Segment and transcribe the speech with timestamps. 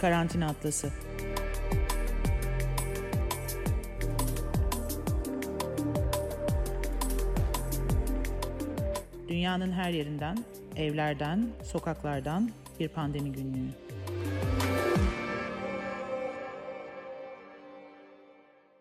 [0.00, 0.92] Karantina Atlası.
[9.28, 10.38] Dünyanın her yerinden,
[10.76, 12.50] evlerden, sokaklardan
[12.80, 13.68] bir pandemi günlüğü.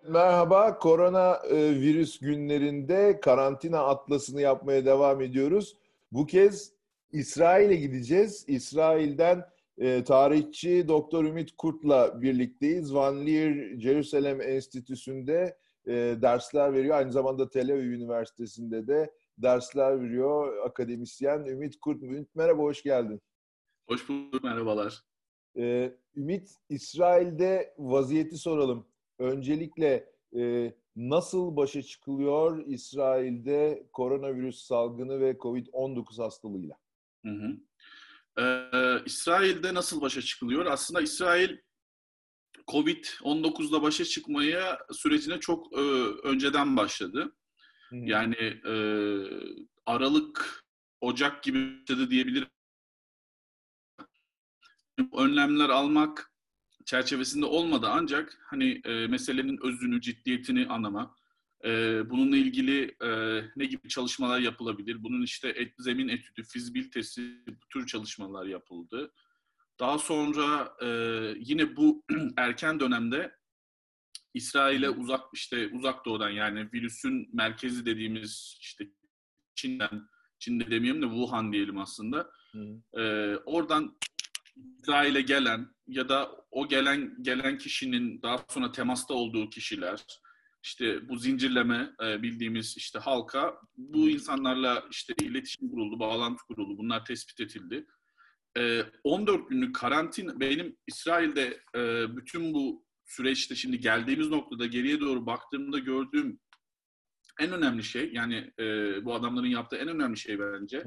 [0.08, 5.76] Merhaba, korona virüs günlerinde karantina atlasını yapmaya devam ediyoruz.
[6.12, 6.72] Bu kez
[7.12, 8.46] İsrail'e gideceğiz.
[8.48, 9.46] İsrail'den
[9.78, 12.94] e, tarihçi Doktor Ümit Kurt'la birlikteyiz.
[12.94, 15.58] Van Leer Jerusalem Enstitüsü'nde
[15.88, 16.98] e, dersler veriyor.
[16.98, 22.04] Aynı zamanda Tel Aviv Üniversitesi'nde de dersler veriyor akademisyen Ümit Kurt.
[22.04, 23.22] Ümit merhaba, hoş geldin.
[23.88, 25.02] Hoş bulduk, merhabalar.
[25.58, 28.88] Ee, Ümit, İsrail'de vaziyeti soralım.
[29.20, 36.78] Öncelikle e, nasıl başa çıkılıyor İsrail'de koronavirüs salgını ve COVID-19 hastalığıyla?
[37.26, 37.58] Hı hı.
[38.40, 40.66] Ee, İsrail'de nasıl başa çıkılıyor?
[40.66, 41.58] Aslında İsrail
[42.68, 45.82] Covid-19'la başa çıkmaya sürecine çok e,
[46.24, 47.36] önceden başladı.
[47.90, 47.96] Hı.
[47.96, 48.74] Yani e,
[49.86, 50.64] Aralık,
[51.02, 52.48] Ocak gibi başladı diyebilirim.
[55.18, 56.32] Önlemler almak
[56.86, 61.16] çerçevesinde olmadı ancak hani e, meselenin özünü, ciddiyetini anlama,
[61.66, 63.10] e, bununla ilgili e,
[63.56, 69.14] ne gibi çalışmalar yapılabilir, bunun işte et, zemin etüdü, fizibilitesi, bu tür çalışmalar yapıldı.
[69.80, 70.88] Daha sonra e,
[71.40, 72.04] yine bu
[72.38, 73.36] erken dönemde
[74.34, 78.88] İsrail'e uzak işte uzak doğudan yani virüsün merkezi dediğimiz işte
[79.56, 80.08] Çin'den,
[80.40, 82.32] Çin'de demeyelim de Wuhan diyelim aslında.
[82.52, 83.00] Hı.
[83.02, 83.98] E, oradan
[84.56, 90.04] İsrail'e gelen ya da o gelen gelen kişinin daha sonra temasta olduğu kişiler,
[90.66, 96.78] işte bu zincirleme e, bildiğimiz işte halka bu insanlarla işte iletişim kuruldu, bağlantı kuruldu.
[96.78, 97.86] Bunlar tespit edildi.
[99.04, 105.26] 14 e, günlük karantin benim İsrail'de e, bütün bu süreçte şimdi geldiğimiz noktada geriye doğru
[105.26, 106.40] baktığımda gördüğüm
[107.40, 108.52] en önemli şey yani
[109.06, 110.84] bu adamların yaptığı en önemli şey bence.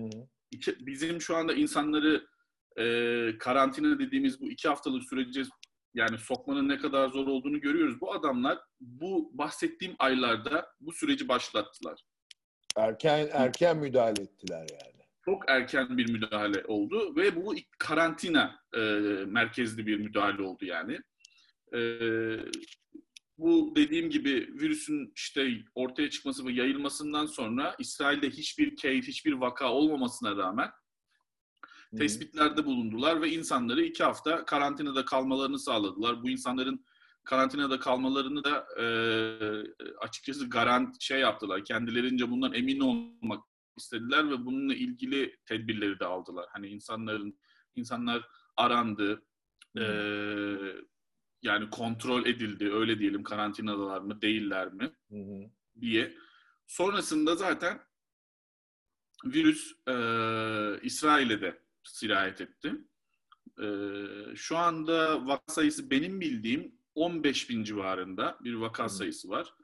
[0.80, 2.26] Bizim şu anda insanları
[2.78, 5.42] e, karantina dediğimiz bu iki haftalık süreci
[5.98, 8.00] yani sokmanın ne kadar zor olduğunu görüyoruz.
[8.00, 12.00] Bu adamlar bu bahsettiğim aylarda bu süreci başlattılar.
[12.76, 14.98] Erken erken müdahale ettiler yani.
[15.24, 18.80] Çok erken bir müdahale oldu ve bu karantina e,
[19.26, 20.98] merkezli bir müdahale oldu yani.
[21.74, 21.80] E,
[23.38, 29.72] bu dediğim gibi virüsün işte ortaya çıkması ve yayılmasından sonra İsrail'de hiçbir case, hiçbir vaka
[29.72, 30.70] olmamasına rağmen
[31.96, 36.22] tespitlerde bulundular ve insanları iki hafta karantinada kalmalarını sağladılar.
[36.22, 36.84] Bu insanların
[37.24, 38.86] karantinada kalmalarını da e,
[40.00, 41.64] açıkçası garant şey yaptılar.
[41.64, 43.44] Kendilerince bundan emin olmak
[43.76, 46.46] istediler ve bununla ilgili tedbirleri de aldılar.
[46.52, 47.38] Hani insanların
[47.76, 49.22] insanlar arandı,
[49.78, 49.84] e,
[51.42, 55.50] yani kontrol edildi, öyle diyelim karantinadalar mı, değiller mi hı hı.
[55.80, 56.14] diye.
[56.66, 57.80] Sonrasında zaten
[59.24, 59.94] virüs e,
[60.82, 62.74] İsrail'e de sirayet etti.
[63.62, 63.66] E,
[64.34, 68.90] şu anda vaka sayısı benim bildiğim 15 bin civarında bir vaka hmm.
[68.90, 69.54] sayısı var.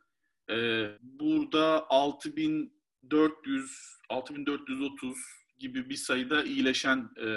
[0.51, 5.19] E, burada 6400, 6430
[5.59, 7.29] gibi bir sayıda iyileşen e,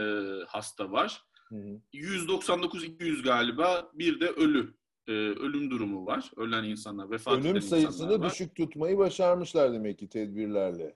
[0.48, 1.24] hasta var.
[1.48, 1.75] Hmm.
[1.94, 4.74] 199-200 galiba bir de ölü
[5.08, 6.31] e, ölüm durumu var.
[6.36, 10.96] Ölen insanlar, vefat ölüm sayısını düşük tutmayı başarmışlar demek ki tedbirlerle.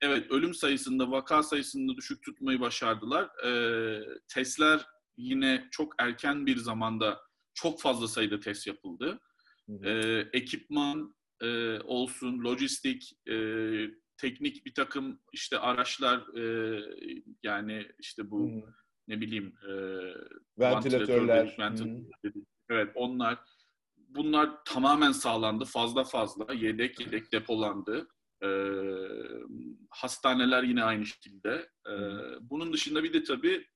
[0.00, 3.44] Evet, ölüm sayısında, vaka sayısında düşük tutmayı başardılar.
[3.44, 3.52] E,
[4.34, 7.20] testler yine çok erken bir zamanda
[7.54, 9.20] çok fazla sayıda test yapıldı.
[9.82, 9.90] E,
[10.32, 13.36] ekipman e, olsun, lojistik, e,
[14.16, 16.82] teknik bir takım işte araçlar, e,
[17.42, 18.72] yani işte bu hı
[19.10, 19.72] ne bileyim e,
[20.58, 23.38] ventilatörler, ventilatörler evet onlar
[23.96, 28.08] bunlar tamamen sağlandı fazla fazla yedek yedek depolandı
[28.44, 28.48] e,
[29.90, 31.70] hastaneler yine aynı şekilde.
[31.86, 31.94] E,
[32.40, 33.66] bunun dışında bir de tabii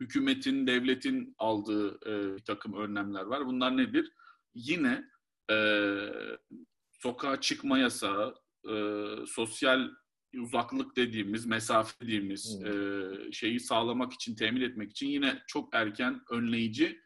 [0.00, 3.46] hükümetin, devletin aldığı e, bir takım önlemler var.
[3.46, 4.12] Bunlar nedir?
[4.54, 5.04] Yine
[5.50, 5.56] e,
[6.92, 8.34] sokağa çıkma yasağı,
[8.68, 8.74] e,
[9.26, 9.90] sosyal
[10.38, 12.72] uzaklık dediğimiz, mesafe dediğimiz e,
[13.32, 17.00] şeyi sağlamak için, temin etmek için yine çok erken, önleyici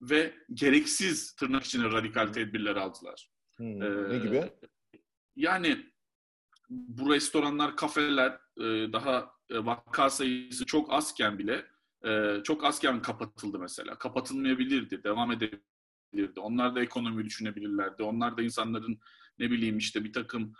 [0.00, 3.30] ve gereksiz tırnak içine radikal tedbirler aldılar.
[3.56, 3.82] Hmm.
[3.82, 4.50] Ee, ne gibi?
[5.36, 5.86] Yani
[6.70, 11.66] bu restoranlar, kafeler e, daha e, vaka sayısı çok azken bile
[12.04, 13.98] e, çok azken kapatıldı mesela.
[13.98, 16.40] Kapatılmayabilirdi, devam edebilirdi.
[16.40, 18.02] Onlar da ekonomi düşünebilirlerdi.
[18.02, 19.00] Onlar da insanların
[19.38, 20.52] ne bileyim işte bir takım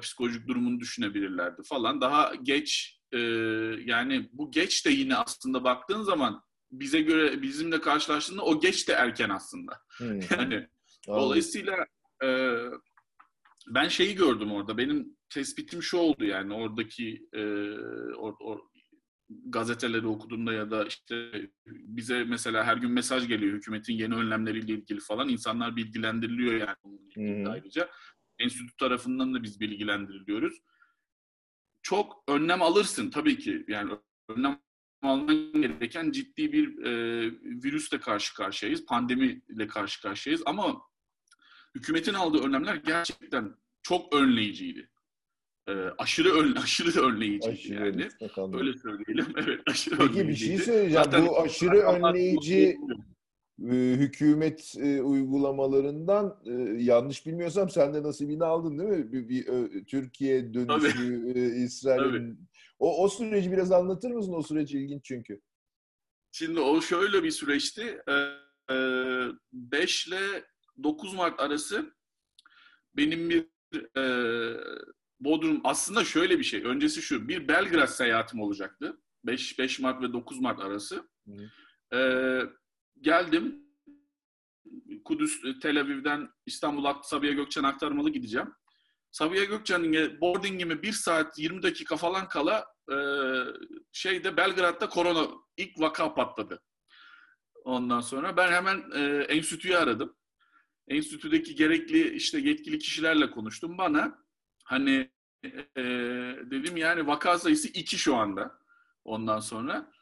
[0.00, 2.00] psikolojik durumunu düşünebilirlerdi falan.
[2.00, 2.98] Daha geç
[3.84, 8.92] yani bu geç de yine aslında baktığın zaman bize göre bizimle karşılaştığında o geç de
[8.92, 9.80] erken aslında.
[9.96, 10.20] Hmm.
[10.30, 10.68] Yani
[11.08, 11.24] Anladım.
[11.24, 11.86] dolayısıyla
[12.24, 12.56] e,
[13.68, 14.78] ben şeyi gördüm orada.
[14.78, 17.42] Benim tespitim şu oldu yani oradaki e,
[18.14, 18.58] or, or,
[19.28, 21.30] gazeteleri okuduğumda ya da işte
[21.66, 25.28] bize mesela her gün mesaj geliyor hükümetin yeni önlemleriyle ilgili falan.
[25.28, 26.76] insanlar bilgilendiriliyor yani
[27.14, 27.52] Hı hı.
[27.52, 27.90] ayrıca.
[28.38, 30.58] Enstitü tarafından da biz bilgilendiriliyoruz.
[31.82, 33.64] Çok önlem alırsın tabii ki.
[33.68, 33.92] Yani
[34.28, 34.60] önlem
[35.02, 36.92] alman gereken ciddi bir e,
[37.42, 38.86] virüsle karşı karşıyayız.
[38.86, 40.82] Pandemiyle karşı karşıyayız ama
[41.74, 44.90] hükümetin aldığı önlemler gerçekten çok önleyiciydi.
[45.68, 48.08] E, aşırı ön, aşırı önleyiciydi Aşırı yani.
[48.36, 48.60] anladım.
[48.60, 49.26] Öyle söyleyelim.
[49.36, 51.04] Evet, aşırı Peki bir şey söyleyeceğim.
[51.04, 52.78] Zaten Bu aşırı önleyici
[53.70, 59.12] e, hükümet e, uygulamalarından e, yanlış bilmiyorsam sen de nasibini aldın değil mi?
[59.12, 59.44] Bir, bir,
[59.84, 62.48] Türkiye dönüşü, e, İsrail'in.
[62.78, 64.32] O, o süreci biraz anlatır mısın?
[64.32, 65.40] O süreç ilginç çünkü.
[66.32, 68.02] Şimdi o şöyle bir süreçti.
[68.08, 68.74] Ee,
[69.52, 70.44] 5 ile
[70.82, 71.94] 9 Mart arası
[72.96, 73.46] benim bir
[73.96, 74.04] e,
[75.20, 76.64] Bodrum aslında şöyle bir şey.
[76.64, 77.28] Öncesi şu.
[77.28, 79.00] Bir Belgrad seyahatim olacaktı.
[79.24, 81.08] 5 5 Mart ve 9 Mart arası.
[81.94, 82.42] Ee,
[83.00, 83.64] geldim.
[85.04, 88.54] Kudüs, Tel Aviv'den İstanbul'a Sabiha Gökçen aktarmalı gideceğim.
[89.10, 92.96] Sabiha Gökçen'in boardingime 1 saat 20 dakika falan kala e,
[93.92, 96.62] şeyde Belgrad'da korona ilk vaka patladı.
[97.64, 100.16] Ondan sonra ben hemen e, enstitüyü aradım.
[100.88, 103.78] Enstitüdeki gerekli işte yetkili kişilerle konuştum.
[103.78, 104.18] Bana
[104.68, 105.10] hani
[105.76, 105.82] e,
[106.50, 108.58] dedim yani vaka sayısı 2 şu anda.
[109.04, 109.92] Ondan sonra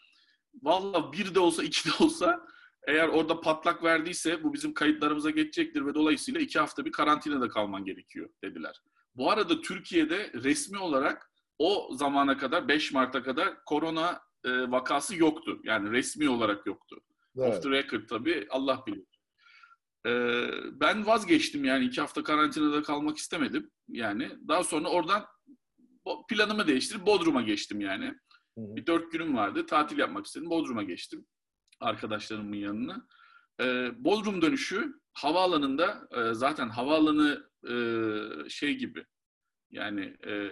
[0.63, 2.47] valla bir de olsa iki de olsa
[2.87, 7.85] eğer orada patlak verdiyse bu bizim kayıtlarımıza geçecektir ve dolayısıyla iki hafta bir karantinada kalman
[7.85, 8.83] gerekiyor dediler.
[9.15, 15.61] Bu arada Türkiye'de resmi olarak o zamana kadar 5 Mart'a kadar korona e, vakası yoktu.
[15.65, 17.01] Yani resmi olarak yoktu.
[17.39, 17.55] Evet.
[17.55, 19.16] Off the record tabii Allah bilir.
[20.07, 23.71] Ee, ben vazgeçtim yani iki hafta karantinada kalmak istemedim.
[23.89, 25.27] Yani daha sonra oradan
[26.29, 28.05] planımı değiştirip Bodrum'a geçtim yani.
[28.59, 28.77] Hı hı.
[28.77, 29.67] Bir dört günüm vardı.
[29.67, 30.51] Tatil yapmak istedim.
[30.51, 31.27] Bodrum'a geçtim.
[31.81, 33.07] Arkadaşlarımın yanına.
[33.61, 37.75] Ee, Bodrum dönüşü havaalanında e, zaten havaalanı e,
[38.49, 39.05] şey gibi
[39.71, 40.51] yani e,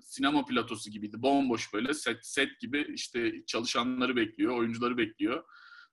[0.00, 1.22] sinema platosu gibiydi.
[1.22, 5.44] Bomboş böyle set, set gibi işte çalışanları bekliyor, oyuncuları bekliyor.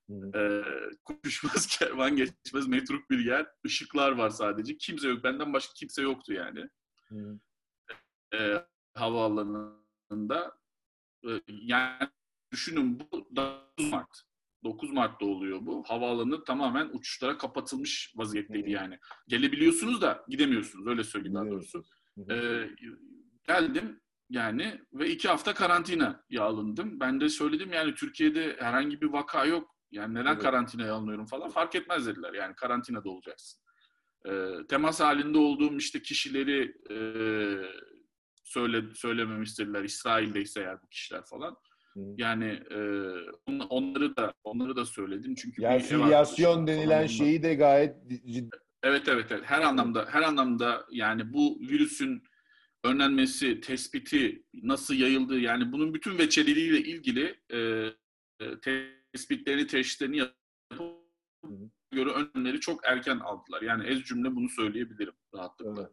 [0.10, 0.62] Ee,
[1.06, 3.48] konuşmaz kervan geçmez metruk bir yer.
[3.64, 4.78] Işıklar var sadece.
[4.78, 5.24] Kimse yok.
[5.24, 6.70] Benden başka kimse yoktu yani.
[8.34, 8.64] Ee,
[8.94, 10.58] havaalanında.
[11.28, 12.10] Ee, yani
[12.52, 14.22] düşünün bu 9 Mart.
[14.64, 15.84] 9 Mart'ta oluyor bu.
[15.88, 18.72] Havaalanı tamamen uçuşlara kapatılmış vaziyetteydi Hı.
[18.72, 19.00] yani.
[19.28, 20.88] Gelebiliyorsunuz da gidemiyorsunuz.
[20.88, 21.84] Öyle söyleyeyim daha doğrusu.
[22.32, 22.70] Ee,
[23.48, 27.00] geldim yani ve iki hafta karantinaya alındım.
[27.00, 29.77] Ben de söyledim yani Türkiye'de herhangi bir vaka yok.
[29.92, 30.42] Yani neden Evet.
[30.42, 32.34] karantinaya alınıyorum falan fark etmez dediler.
[32.34, 33.62] Yani karantinada olacaksın.
[34.26, 36.98] Ee, temas halinde olduğum işte kişileri e,
[38.44, 39.84] söyle söylememi istediler.
[39.84, 41.56] İsrail'deyse eğer bu kişiler falan.
[42.18, 42.78] Yani e,
[43.46, 48.50] on- onları da onları da söyledim çünkü Yani filyasyon denilen onunla- şeyi de gayet ciddi.
[48.84, 49.44] Evet evet evet.
[49.46, 52.24] Her anlamda her anlamda yani bu virüsün
[52.84, 57.58] önlenmesi, tespiti nasıl yayıldığı yani bunun bütün veçeleriyle ilgili e,
[58.46, 58.60] e,
[59.14, 60.98] tespitlerini, teşhislerini yapıp
[61.92, 63.62] göre önlemleri çok erken aldılar.
[63.62, 65.82] Yani ez cümle bunu söyleyebilirim rahatlıkla.
[65.82, 65.92] Evet.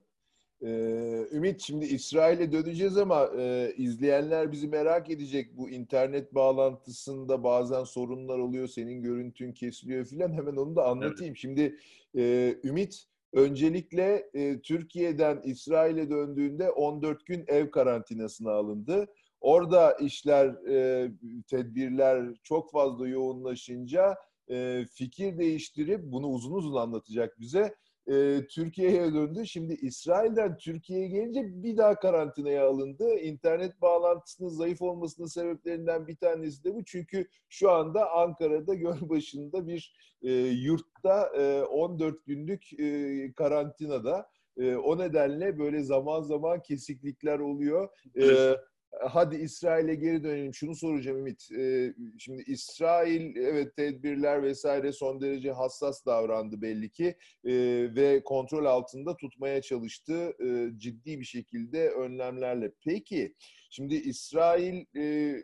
[0.62, 5.56] Ee, Ümit şimdi İsrail'e döneceğiz ama e, izleyenler bizi merak edecek.
[5.56, 8.68] Bu internet bağlantısında bazen sorunlar oluyor.
[8.68, 10.32] Senin görüntün kesiliyor filan.
[10.36, 11.36] Hemen onu da anlatayım.
[11.36, 11.78] Şimdi
[12.16, 19.06] e, Ümit öncelikle e, Türkiye'den İsrail'e döndüğünde 14 gün ev karantinasına alındı.
[19.44, 21.10] Orada işler, e,
[21.50, 24.14] tedbirler çok fazla yoğunlaşınca
[24.50, 27.74] e, fikir değiştirip bunu uzun uzun anlatacak bize
[28.06, 29.46] e, Türkiye'ye döndü.
[29.46, 33.18] Şimdi İsrail'den Türkiye'ye gelince bir daha karantinaya alındı.
[33.18, 36.84] İnternet bağlantısının zayıf olmasının sebeplerinden bir tanesi de bu.
[36.84, 44.28] Çünkü şu anda Ankara'da Gölbaşı'nda bir e, yurtta e, 14 günlük e, karantinada.
[44.56, 47.88] E, o nedenle böyle zaman zaman kesiklikler oluyor.
[48.16, 48.54] E,
[49.00, 50.54] hadi İsrail'e geri dönelim.
[50.54, 51.52] Şunu soracağım Ümit.
[51.52, 57.06] E, şimdi İsrail evet tedbirler vesaire son derece hassas davrandı belli ki
[57.44, 57.52] e,
[57.94, 62.72] ve kontrol altında tutmaya çalıştı e, ciddi bir şekilde önlemlerle.
[62.84, 63.34] Peki
[63.70, 65.36] şimdi İsrail e,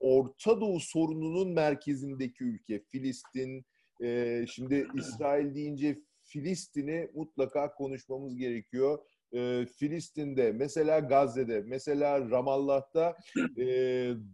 [0.00, 3.66] Orta Doğu sorununun merkezindeki ülke Filistin.
[4.02, 8.98] E, şimdi İsrail deyince Filistin'i mutlaka konuşmamız gerekiyor.
[9.32, 13.16] E, Filistin'de, mesela Gazze'de, mesela Ramallah'ta
[13.58, 13.66] e,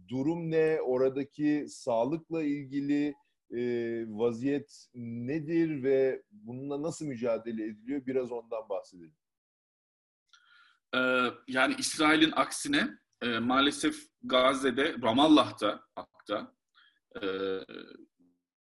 [0.09, 0.81] durum ne?
[0.81, 3.15] Oradaki sağlıkla ilgili
[3.55, 3.61] e,
[4.07, 8.05] vaziyet nedir ve bununla nasıl mücadele ediliyor?
[8.05, 9.15] Biraz ondan bahsedelim.
[10.95, 16.55] Ee, yani İsrail'in aksine e, maalesef Gazze'de, Ramallah'ta hatta
[17.21, 17.27] e,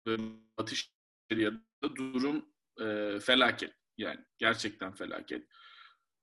[0.07, 0.17] ve
[0.57, 2.45] Batı Şeria'da durum
[2.81, 3.73] e, felaket.
[3.97, 5.47] Yani gerçekten felaket.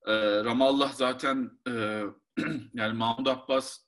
[0.07, 2.02] E, Ramallah zaten e,
[2.75, 3.78] yani Mahmud Abbas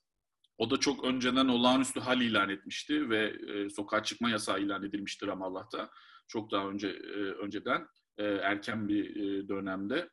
[0.57, 5.27] o da çok önceden olağanüstü hal ilan etmişti ve e, sokağa çıkma yasağı ilan edilmişti
[5.27, 5.89] Ramallah'ta.
[6.27, 10.09] Çok daha önce e, önceden e, erken bir e, dönemde.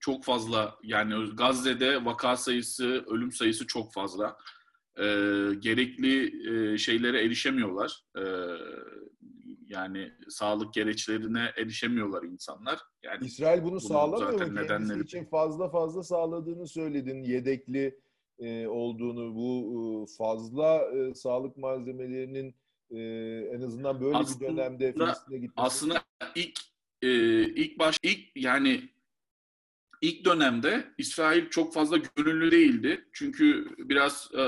[0.00, 4.36] Çok fazla yani Gazze'de vaka sayısı, ölüm sayısı çok fazla.
[4.96, 5.04] E,
[5.58, 8.02] gerekli e, şeylere erişemiyorlar.
[8.16, 8.22] E,
[9.68, 12.78] yani sağlık gereçlerine erişemiyorlar insanlar.
[13.02, 14.38] Yani İsrail bunu sağlamıyor mu?
[14.38, 15.02] Kendisi nedenleri...
[15.02, 17.22] için fazla fazla sağladığını söyledin.
[17.22, 18.00] Yedekli
[18.38, 22.54] e, olduğunu, bu e, fazla e, sağlık malzemelerinin
[22.90, 23.00] e,
[23.54, 25.52] en azından böyle aslında, bir dönemde Filistin'e gitmesi.
[25.56, 26.02] Aslında
[26.34, 26.58] ilk
[27.02, 27.08] e,
[27.42, 28.88] ilk baş ilk yani
[30.02, 33.04] ilk dönemde İsrail çok fazla gönüllü değildi.
[33.12, 34.42] Çünkü biraz e,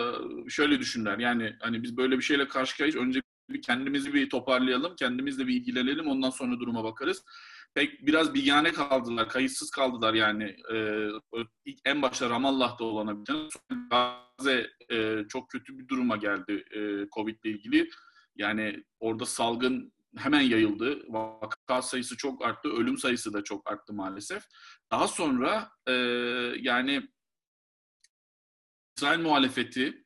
[0.48, 1.18] şöyle düşünler.
[1.18, 2.96] Yani hani biz böyle bir şeyle karşı karşıyayız.
[2.96, 6.08] Önce bir kendimizi bir toparlayalım, kendimizle bir ilgilenelim.
[6.08, 7.24] Ondan sonra duruma bakarız
[7.74, 10.56] pek biraz bigane kaldılar, kayıtsız kaldılar yani.
[10.74, 11.08] E,
[11.64, 13.48] ilk en başta Ramallah'ta olan bir
[13.90, 17.90] Gazze e, çok kötü bir duruma geldi e, Covid ile ilgili.
[18.36, 21.02] Yani orada salgın hemen yayıldı.
[21.08, 24.42] Vaka sayısı çok arttı, ölüm sayısı da çok arttı maalesef.
[24.92, 25.92] Daha sonra e,
[26.60, 27.08] yani
[28.96, 30.04] İsrail muhalefeti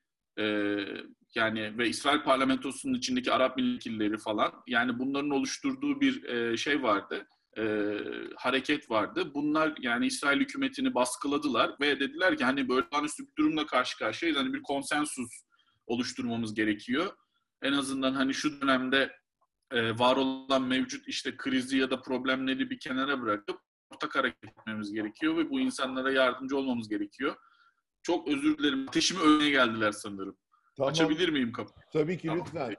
[1.36, 7.26] yani ve İsrail parlamentosunun içindeki Arap milletvekilleri falan yani bunların oluşturduğu bir e, şey vardı
[7.58, 7.94] e,
[8.36, 9.34] hareket vardı.
[9.34, 14.38] Bunlar yani İsrail hükümetini baskıladılar ve dediler ki hani böyle olağanüstü bir durumla karşı karşıyayız.
[14.38, 15.42] Hani bir konsensus
[15.86, 17.16] oluşturmamız gerekiyor.
[17.62, 19.16] En azından hani şu dönemde
[19.70, 23.60] e, var olan mevcut işte krizi ya da problemleri bir kenara bırakıp
[23.90, 27.36] ortak hareket etmemiz gerekiyor ve bu insanlara yardımcı olmamız gerekiyor.
[28.02, 28.88] Çok özür dilerim.
[28.88, 30.36] Ateşimi önüne geldiler sanırım.
[30.76, 30.90] Tamam.
[30.90, 31.86] Açabilir miyim kapıyı?
[31.92, 32.46] Tabii ki tamam.
[32.46, 32.76] lütfen.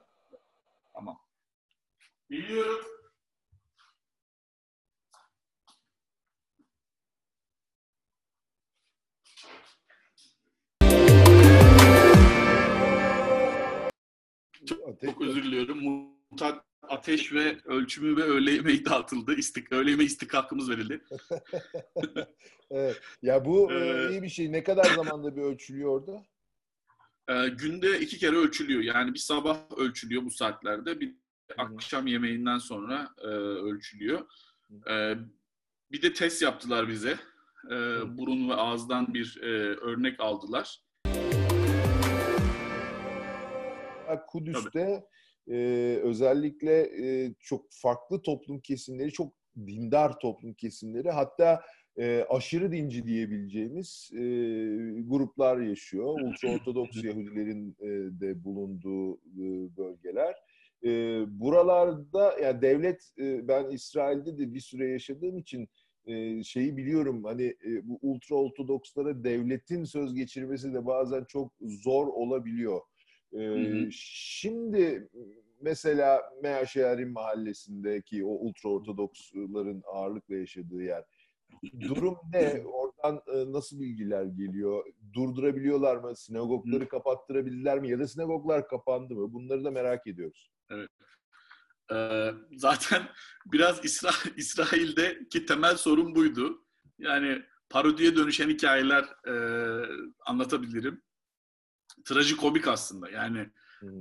[0.94, 1.18] Tamam.
[2.30, 2.84] Biliyorum.
[14.88, 15.78] Ateş, Çok özür diliyorum.
[16.30, 19.34] Mutat ateş ve ölçümü ve öğle yemeği dağıtıldı.
[19.34, 21.00] İstik, öğle yemeği istikakımız verildi.
[22.70, 23.00] evet.
[23.22, 24.52] Ya bu e, ee, iyi bir şey.
[24.52, 26.24] Ne kadar zamanda bir ölçülüyor orada?
[27.28, 28.82] E, günde iki kere ölçülüyor.
[28.82, 31.00] Yani bir sabah ölçülüyor bu saatlerde.
[31.00, 31.14] Bir
[31.58, 34.26] akşam yemeğinden sonra e, ölçülüyor.
[34.90, 35.14] E,
[35.92, 37.18] bir de test yaptılar bize.
[37.70, 37.76] E,
[38.18, 40.80] burun ve ağızdan bir e, örnek aldılar.
[44.26, 45.04] Kudüs'te
[45.48, 45.56] e,
[46.02, 51.62] özellikle e, çok farklı toplum kesimleri, çok dindar toplum kesimleri hatta
[51.98, 54.18] e, aşırı dinci diyebileceğimiz e,
[55.06, 56.20] gruplar yaşıyor.
[56.20, 57.86] Ultraortodoks Yahudilerin e,
[58.20, 60.34] de bulunduğu e, bölgeler.
[60.84, 60.90] E,
[61.40, 65.68] buralarda yani devlet e, ben İsrail'de de bir süre yaşadığım için
[66.06, 72.06] e, şeyi biliyorum hani e, bu ultra ortodokslara devletin söz geçirmesi de bazen çok zor
[72.06, 72.80] olabiliyor.
[73.32, 75.08] Ee, Şimdi
[75.60, 81.04] mesela Meaşehir'in mahallesindeki o ultra ortodoksların ağırlıkla yaşadığı yer.
[81.80, 82.64] Durum ne?
[82.66, 84.84] Oradan e, nasıl bilgiler geliyor?
[85.12, 86.16] Durdurabiliyorlar mı?
[86.16, 87.90] Sinagogları kapattırabildiler mi?
[87.90, 89.32] Ya da sinagoglar kapandı mı?
[89.32, 90.50] Bunları da merak ediyoruz.
[90.70, 90.90] Evet.
[91.92, 93.02] Ee, zaten
[93.52, 96.64] biraz İsra İsrail'deki temel sorun buydu.
[96.98, 99.34] Yani parodiye dönüşen hikayeler e,
[100.26, 101.02] anlatabilirim
[102.04, 103.10] trajikomik aslında.
[103.10, 103.50] Yani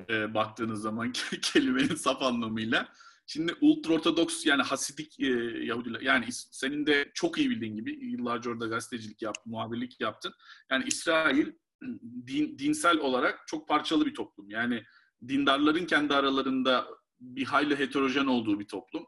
[0.10, 1.12] e, baktığınız zaman
[1.42, 2.88] kelimenin saf anlamıyla.
[3.28, 5.26] Şimdi ultra ortodoks yani Hasidik e,
[5.66, 10.34] Yahudiler yani senin de çok iyi bildiğin gibi yıllarca orada gazetecilik yaptın, muhabirlik yaptın.
[10.72, 11.48] Yani İsrail
[12.28, 14.50] din, dinsel olarak çok parçalı bir toplum.
[14.50, 14.84] Yani
[15.28, 16.88] dindarların kendi aralarında
[17.20, 19.08] bir hayli heterojen olduğu bir toplum.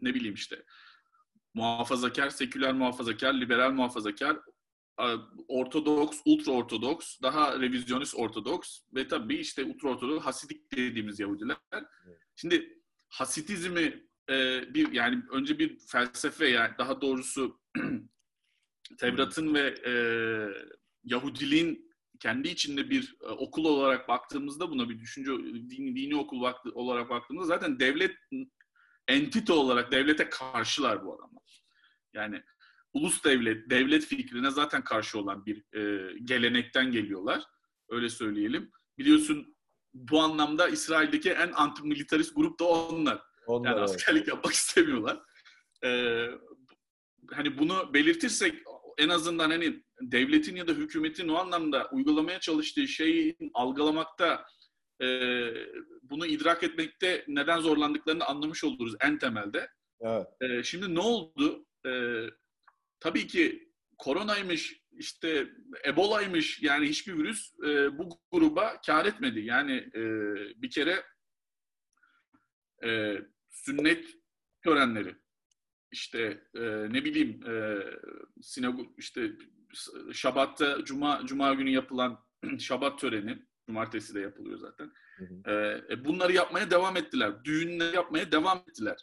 [0.00, 0.64] Ne bileyim işte
[1.54, 4.36] muhafazakar, seküler muhafazakar, liberal muhafazakar,
[5.48, 11.56] Ortodoks, ultra ortodoks, daha revizyonist ortodoks ve tabii işte ultra ortodoks Hasidik dediğimiz Yahudiler.
[11.72, 12.18] Evet.
[12.36, 12.77] Şimdi
[13.08, 17.60] Hasidizmi e, bir yani önce bir felsefe yani daha doğrusu
[18.98, 19.92] Tevrat'ın ve e,
[21.04, 21.88] Yahudiliğin
[22.20, 25.30] kendi içinde bir e, okul olarak baktığımızda buna bir düşünce
[25.70, 28.16] dini, dini okul baktı, olarak baktığımızda zaten devlet
[29.08, 31.64] entite olarak devlete karşılar bu adamlar.
[32.12, 32.42] Yani
[32.92, 37.42] ulus devlet, devlet fikrine zaten karşı olan bir e, gelenekten geliyorlar.
[37.88, 38.70] Öyle söyleyelim.
[38.98, 39.56] Biliyorsun
[40.10, 43.22] bu anlamda İsrail'deki en antimilitarist grup da onlar.
[43.46, 43.90] Onlar Yani evet.
[43.90, 45.20] askerlik yapmak istemiyorlar.
[45.84, 46.26] Ee,
[47.30, 48.54] hani bunu belirtirsek
[48.98, 54.44] en azından hani devletin ya da hükümetin o anlamda uygulamaya çalıştığı şeyi algılamakta
[55.02, 55.06] e,
[56.02, 59.68] bunu idrak etmekte neden zorlandıklarını anlamış oluruz en temelde.
[60.00, 60.26] Evet.
[60.40, 61.66] E, şimdi ne oldu?
[61.86, 61.92] E,
[63.00, 65.48] tabii ki koronaymış, işte
[65.86, 69.40] Ebola'ymış yani hiçbir virüs e, bu gruba kar etmedi.
[69.40, 70.02] Yani e,
[70.62, 71.04] bir kere
[72.84, 73.16] e,
[73.50, 74.06] sünnet
[74.64, 75.16] törenleri,
[75.90, 76.60] işte e,
[76.92, 77.82] ne bileyim e,
[78.42, 79.32] sinagog işte
[80.12, 82.24] Şabat'ta Cuma Cuma günü yapılan
[82.58, 84.92] Şabat töreni, Cumartesi de yapılıyor zaten.
[85.16, 85.50] Hı hı.
[85.90, 87.44] E, bunları yapmaya devam ettiler.
[87.44, 88.96] Düğünleri yapmaya devam ettiler.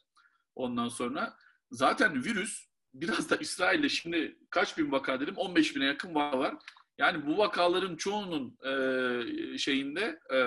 [0.55, 1.37] Ondan sonra
[1.71, 2.67] zaten virüs
[3.01, 5.33] biraz da İsrail'de şimdi kaç bin vaka dedim?
[5.37, 6.55] 15 bine yakın vaka var.
[6.97, 10.39] Yani bu vakaların çoğunun e, şeyinde e,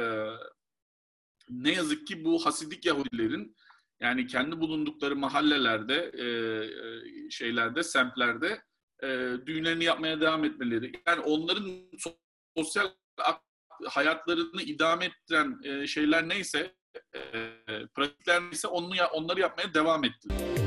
[1.51, 3.57] ne yazık ki bu Hasidik Yahudilerin
[4.01, 8.63] yani kendi bulundukları mahallelerde, e, e, şeylerde, semtlerde
[9.03, 9.07] e,
[9.47, 10.93] düğünlerini yapmaya devam etmeleri.
[11.07, 12.17] Yani onların so-
[12.57, 12.91] sosyal
[13.87, 16.75] hayatlarını idame ettiren e, şeyler neyse,
[17.15, 17.21] e,
[17.95, 20.58] pratikler neyse onu onları yapmaya devam ettiler.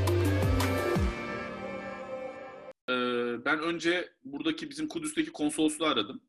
[3.46, 6.22] Ben önce buradaki bizim Kudüs'teki konsolosluğu aradım.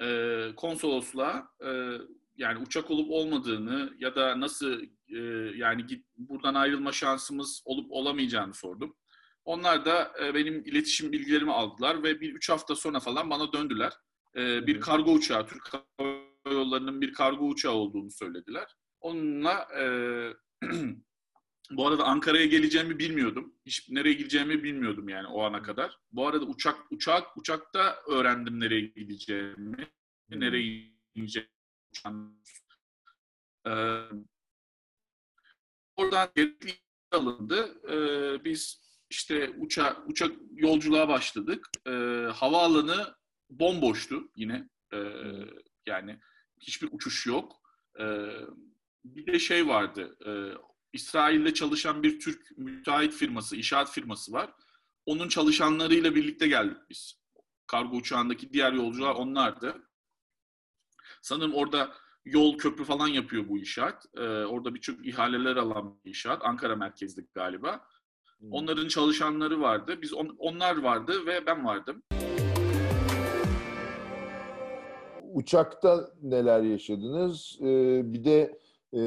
[0.00, 1.98] E, konsolosluğa e,
[2.36, 5.18] yani uçak olup olmadığını ya da nasıl e,
[5.56, 8.96] yani git, buradan ayrılma şansımız olup olamayacağını sordum.
[9.44, 13.92] Onlar da e, benim iletişim bilgilerimi aldılar ve bir üç hafta sonra falan bana döndüler.
[14.36, 18.76] E, bir kargo uçağı, Türk Hava Yolları'nın bir kargo uçağı olduğunu söylediler.
[19.00, 19.84] Onunla e,
[21.70, 23.54] bu arada Ankara'ya geleceğimi bilmiyordum.
[23.66, 25.98] Hiç nereye gideceğimi bilmiyordum yani o ana kadar.
[26.12, 29.88] Bu arada uçak uçak uçakta öğrendim nereye gideceğimi,
[30.30, 30.40] Hı.
[30.40, 31.50] nereye ineceğimi.
[33.66, 34.00] Ee,
[35.96, 36.72] oradan gerekli
[37.12, 37.80] alındı.
[37.92, 41.68] Ee, biz işte uçak uçak yolculuğa başladık.
[41.86, 41.90] Ee,
[42.34, 43.14] havaalanı
[43.50, 44.68] bomboştu yine.
[44.92, 44.98] Ee,
[45.86, 46.18] yani
[46.60, 47.60] hiçbir uçuş yok.
[48.00, 48.28] Ee,
[49.04, 50.16] bir de şey vardı.
[50.26, 50.30] E,
[50.94, 54.50] İsrail'de çalışan bir Türk müteahhit firması, inşaat firması var.
[55.06, 57.20] Onun çalışanlarıyla birlikte geldik biz.
[57.66, 59.74] Kargo uçağındaki diğer yolcular onlardı.
[61.22, 61.92] Sanırım orada
[62.24, 64.06] yol, köprü falan yapıyor bu inşaat.
[64.16, 66.44] Ee, orada birçok ihaleler alan bir inşaat.
[66.44, 67.72] Ankara merkezli galiba.
[68.40, 68.46] Hı.
[68.50, 69.98] Onların çalışanları vardı.
[70.02, 72.02] Biz on- onlar vardı ve ben vardım.
[75.32, 77.58] Uçakta neler yaşadınız?
[77.60, 78.63] Ee, bir de
[78.94, 79.00] e,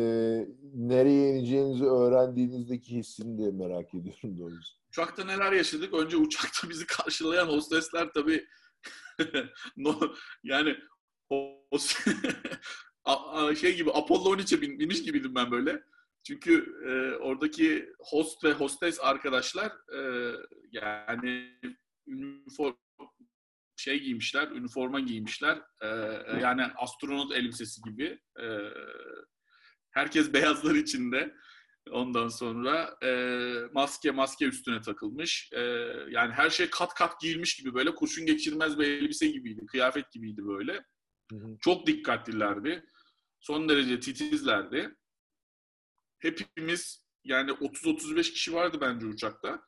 [0.74, 4.78] nereye ineceğinizi öğrendiğinizdeki hissini de merak ediyorum doğrusu.
[4.90, 5.94] Uçakta neler yaşadık?
[5.94, 8.48] Önce uçakta bizi karşılayan hostesler tabii
[9.78, 10.00] no,
[10.44, 10.78] yani
[11.30, 12.08] host,
[13.60, 15.84] şey gibi Apollo 13'e bin- binmiş gibiydim ben böyle.
[16.24, 20.32] Çünkü e, oradaki host ve hostes arkadaşlar e,
[20.72, 21.60] yani
[22.08, 22.76] üniform
[23.76, 25.62] şey giymişler, üniforma giymişler.
[25.82, 28.20] E, e, yani astronot elbisesi gibi.
[28.40, 28.46] E,
[29.98, 31.36] herkes beyazlar içinde.
[31.92, 33.12] Ondan sonra e,
[33.74, 35.50] maske maske üstüne takılmış.
[35.54, 35.62] E,
[36.10, 39.66] yani her şey kat kat giyilmiş gibi böyle kurşun geçirmez bir elbise gibiydi.
[39.66, 40.74] Kıyafet gibiydi böyle.
[41.32, 41.58] Hı hı.
[41.62, 42.86] Çok dikkatlilerdi.
[43.40, 44.96] Son derece titizlerdi.
[46.20, 49.62] Hepimiz yani 30-35 kişi vardı bence uçakta.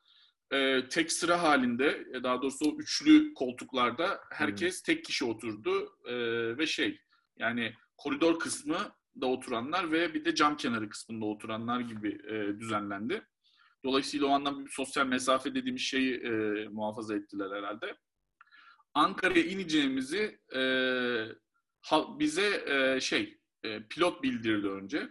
[0.52, 6.14] E, tek sıra halinde e, daha doğrusu o üçlü koltuklarda herkes tek kişi oturdu E,
[6.58, 7.00] ve şey
[7.36, 13.22] yani koridor kısmı da oturanlar ve bir de cam kenarı kısmında oturanlar gibi e, düzenlendi.
[13.84, 16.30] Dolayısıyla o anlamda bir sosyal mesafe dediğimiz şeyi e,
[16.68, 17.96] muhafaza ettiler herhalde.
[18.94, 20.60] Ankara'ya ineceğimizi e,
[21.80, 25.08] ha- bize e, şey e, pilot bildirdi önce.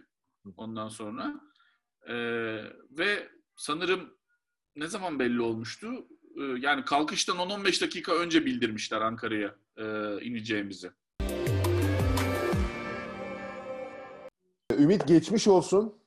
[0.56, 1.40] Ondan sonra
[2.08, 2.14] E,
[2.90, 4.18] ve sanırım
[4.76, 6.06] ne zaman belli olmuştu?
[6.36, 9.84] E, yani kalkıştan 10-15 dakika önce bildirmişler Ankara'ya e,
[10.24, 10.90] ineceğimizi.
[14.80, 16.00] Ümit geçmiş olsun.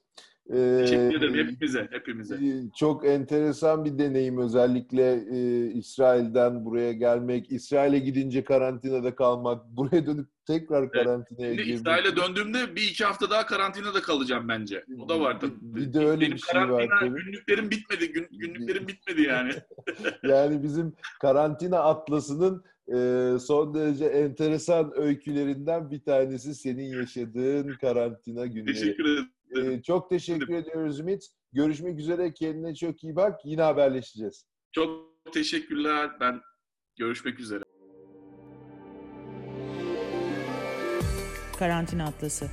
[0.50, 2.36] Ee, Teşekkür ederim hepimize, hepimize.
[2.36, 10.06] e, Çok enteresan bir deneyim özellikle e, İsrail'den buraya gelmek, İsrail'e gidince karantinada kalmak, buraya
[10.06, 11.74] dönüp tekrar karantinaya girmek.
[11.76, 14.84] İsrail'e döndüğümde bir iki hafta daha karantinada kalacağım bence.
[15.00, 15.54] O da var tabii.
[15.62, 17.10] Bir- de öyle Benim bir şey var tabii.
[17.24, 18.12] günlüklerim bitmedi.
[18.12, 19.52] Gün, günlüklerim bitmedi yani.
[20.24, 28.74] Yani bizim karantina atlasının e, son derece enteresan öykülerinden bir tanesi senin yaşadığın karantina günleri.
[28.74, 29.30] Teşekkür ederim.
[29.56, 31.24] E, çok teşekkür ediyoruz Ümit.
[31.54, 32.34] Görüşmek üzere.
[32.34, 33.40] Kendine çok iyi bak.
[33.46, 34.46] Yine haberleşeceğiz.
[34.72, 36.12] Çok teşekkürler.
[36.20, 36.42] Ben
[36.96, 37.64] görüşmek üzere.
[41.60, 42.50] Karantina Atlası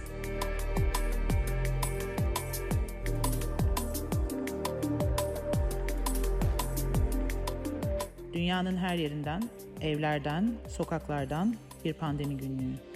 [8.40, 9.42] Dünyanın her yerinden,
[9.80, 12.89] evlerden, sokaklardan bir pandemi günlüğü.